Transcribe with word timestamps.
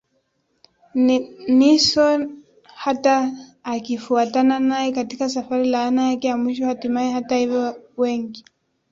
Nixon 1.57 2.41
hata 2.73 3.27
akifuatana 3.65 4.57
naye 4.59 4.91
katika 4.91 5.29
safari 5.29 5.67
laana 5.69 6.09
yake 6.09 6.27
ya 6.27 6.37
mwisho 6.37 6.65
Hatimaye 6.65 7.11
hata 7.11 7.35
hivyo 7.37 7.81
wengi 7.97 8.45